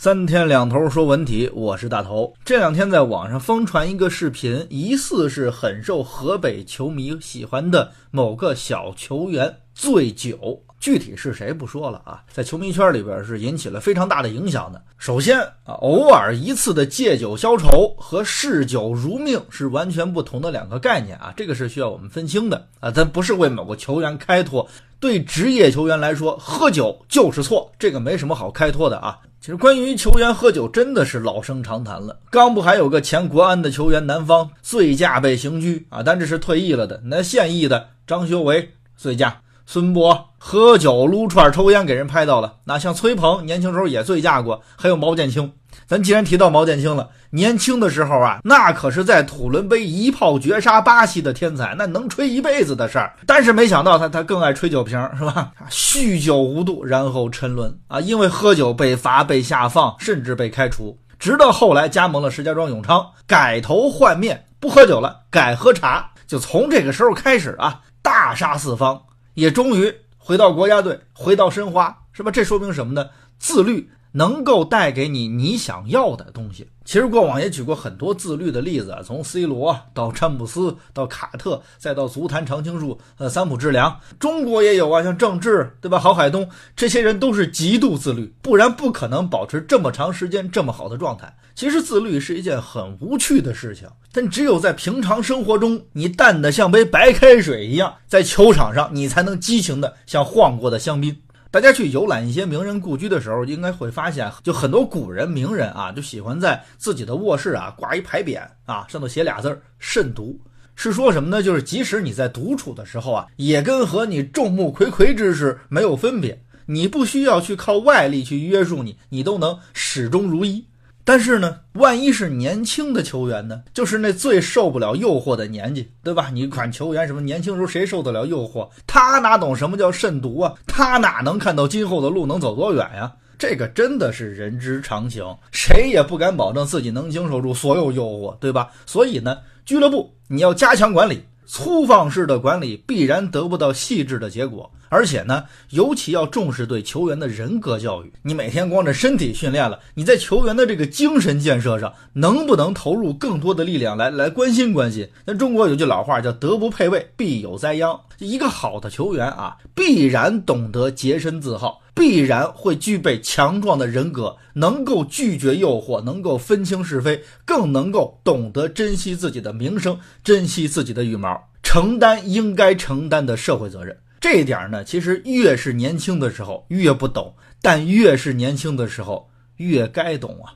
[0.00, 2.32] 三天两头说文体，我是大头。
[2.44, 14.80] 这两天在网上疯传一个视频，疑似是很受河北球迷喜欢的某个小球员醉酒，具体是谁不说了啊，在球迷圈里边是引起了非常大的影响的。
[14.96, 24.68] 首先啊，偶尔一次的借酒消愁和嗜酒如命是完全不同的两个概念啊，这个是需要我们分清的啊，咱不是为某个球员开脱。
[25.00, 29.18] 对职业球员来说，喝酒就是错，这个没什么好开脱的啊。
[29.40, 32.18] 其实关于球员喝酒，真的是老生常谈了。
[32.30, 36.02] 刚不还有个前国安的球员南方醉驾被刑拘啊？
[36.04, 37.00] 但这是退役了的。
[37.04, 39.40] 那现役的张修为醉驾，
[39.70, 42.54] 孙波喝酒撸串抽烟给人拍到了。
[42.64, 45.52] 那像崔鹏年轻时候也醉驾过，还有毛剑卿。
[45.86, 53.14] 咱既然提到毛剑卿了，年轻的时候啊，那可是在土伦杯一炮绝杀巴西的天才，那能吹一辈子的事儿。
[53.26, 55.52] 但是没想到他他更爱吹酒瓶，是吧？
[55.68, 60.98] 酗酒无度，然后沉沦啊，因为喝酒被罚、被下放，甚至被开除。
[61.18, 66.08] 直到后来加盟了石家庄永昌，改头换面，不喝酒了，改喝茶。
[66.26, 69.00] 就从这个时候开始啊，大杀四方，
[69.38, 72.30] 也终于回到国家队，回到申花，是吧？
[72.32, 73.08] 这说明什么呢？
[73.38, 73.88] 自律。
[74.12, 76.68] 能够带给你你想要的东西。
[76.84, 85.98] 其实过往也举过很多自律的例子，从 C 罗到詹姆斯，到卡特，再到足坛常青树，呃，三浦知良，中国也有啊，像郑智，对吧？
[85.98, 91.36] 郝海东，这些人都是极度自律，不然不可能保持这么长时间这么好的状态。
[91.54, 101.14] 其实自律是一件很无趣的事情，但只有在平常生活中，你淡的像杯白开水一样，在球场上你才能激情的像晃过的香槟。
[101.50, 110.38] 大家去游览一些名人故居的时候，应该会发现，就很多古人名人啊，就喜欢在自己的卧室啊挂一牌匾啊，上头写俩字“慎独”，
[110.76, 111.42] 是说什么呢？
[111.42, 120.62] 就是即使你在独处的时候啊，也跟和你众目睽睽之时没有分别，你不需要去靠外力去约束你，你都能始终如一。
[121.08, 123.62] 但是呢，万一是年轻的球员呢？
[123.72, 126.28] 就是那最受不了诱惑的年纪，对吧？
[126.30, 128.68] 你看球员什么年轻时候谁受得了诱惑？
[128.86, 130.52] 他哪懂什么叫慎独啊？
[130.66, 133.10] 他哪能看到今后的路能走多远呀？
[133.38, 138.68] 这个真的是人之常情，谁也不敢保证自己能经受住所有诱惑，对吧？
[138.84, 141.24] 所以呢，俱乐部你要加强管理。
[141.50, 148.12] 粗放式的管理必然得不到细致的结果，而且呢，尤其要重视对球员的人格教育。
[148.22, 155.08] 你每天光着身体训练了，你在球员的这个精神建设上，能不能投入更多的力量来来关心关心？
[155.24, 158.00] 那中国有句老话叫“德不配位，必有灾殃”。
[158.18, 173.96] 一个好的球员啊，必然懂得洁身自好，必然会具备强壮的人格，能够拒绝诱惑，能够分清是非，更能够懂得珍惜自己的名声，珍惜自己的羽毛，承担应该承担的社会责任。
[174.20, 180.54] 这一点呢，其实越是年轻的时候越不懂，但越是年轻的时候越该懂啊。